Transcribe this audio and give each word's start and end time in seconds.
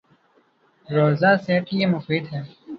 روزہ 0.89 1.31
صحت 1.45 1.63
کے 1.67 1.77
لیے 1.77 1.85
مفید 1.87 2.23
ہے 2.33 2.41